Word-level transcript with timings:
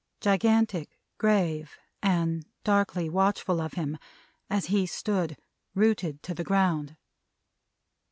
Gigantic, 0.19 0.97
grave, 1.19 1.77
and 2.01 2.43
darkly 2.63 3.07
watchful 3.07 3.61
of 3.61 3.73
him, 3.73 3.99
as 4.49 4.65
he 4.65 4.87
stood 4.87 5.37
rooted 5.75 6.23
to 6.23 6.33
the 6.33 6.43
ground. 6.43 6.97